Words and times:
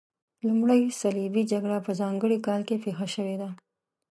لومړۍ 0.47 0.81
صلیبي 1.01 1.43
جګړه 1.51 1.77
په 1.85 1.91
ځانګړي 2.01 2.37
کال 2.47 2.61
کې 2.67 2.81
پیښه 2.83 3.07
شوې 3.15 3.35
ده. 3.41 3.49